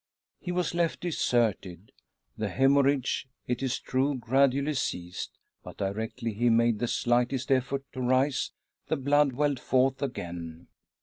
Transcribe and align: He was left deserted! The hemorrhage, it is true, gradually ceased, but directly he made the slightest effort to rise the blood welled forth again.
He 0.39 0.51
was 0.51 0.73
left 0.73 1.01
deserted! 1.01 1.91
The 2.35 2.49
hemorrhage, 2.49 3.27
it 3.45 3.61
is 3.61 3.77
true, 3.77 4.15
gradually 4.17 4.73
ceased, 4.73 5.37
but 5.63 5.77
directly 5.77 6.33
he 6.33 6.49
made 6.49 6.79
the 6.79 6.87
slightest 6.87 7.51
effort 7.51 7.83
to 7.93 8.01
rise 8.01 8.49
the 8.87 8.97
blood 8.97 9.33
welled 9.33 9.59
forth 9.59 10.01
again. 10.01 10.69